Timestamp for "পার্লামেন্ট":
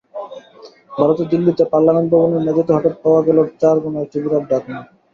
1.73-2.09